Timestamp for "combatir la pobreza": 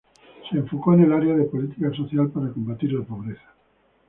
2.51-3.53